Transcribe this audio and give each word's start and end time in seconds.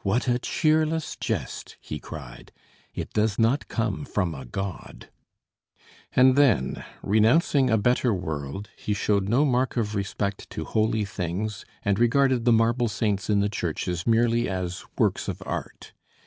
"What 0.00 0.26
a 0.26 0.38
cheerless 0.38 1.16
jest!" 1.16 1.76
he 1.82 1.98
cried. 2.00 2.50
"It 2.94 3.12
does 3.12 3.38
not 3.38 3.68
come 3.68 4.06
from 4.06 4.34
a 4.34 4.46
god!" 4.46 5.10
And 6.14 6.34
then, 6.34 6.82
renouncing 7.02 7.68
a 7.68 7.76
better 7.76 8.14
world, 8.14 8.70
he 8.74 8.94
showed 8.94 9.28
no 9.28 9.44
mark 9.44 9.76
of 9.76 9.94
respect 9.94 10.48
to 10.48 10.64
holy 10.64 11.04
things 11.04 11.66
and 11.82 11.98
regarded 11.98 12.46
the 12.46 12.52
marble 12.52 12.88
saints 12.88 13.28
in 13.28 13.40
the 13.40 13.50
churches 13.50 14.06
merely 14.06 14.48
as 14.48 14.82
works 14.96 15.28
of 15.28 15.42
art. 15.44 15.92